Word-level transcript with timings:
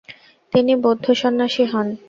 তিনি 0.53 0.73
বৌদ্ধ 0.83 1.05
সন্ন্যাসী 1.21 1.63
হন। 1.71 1.87